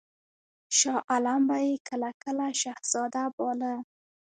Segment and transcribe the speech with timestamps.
[0.77, 3.73] شاه عالم به یې کله کله شهزاده باله.